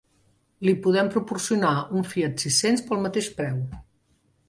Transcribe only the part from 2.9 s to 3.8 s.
mateix preu.